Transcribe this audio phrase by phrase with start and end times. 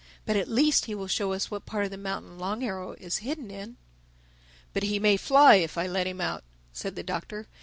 [0.25, 3.17] But at least he will show us what part of the mountain Long Arrow is
[3.17, 3.77] hidden in."
[4.73, 6.43] "But he may fly, if I let him out,"
[6.73, 7.45] said the Doctor.